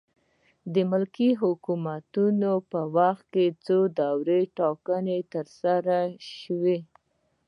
[0.89, 5.97] ملکي حکومتونو په وخت کې څو دورې ټاکنې ترسره
[6.37, 6.77] شوې.